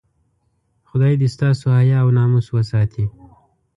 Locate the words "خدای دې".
0.89-1.27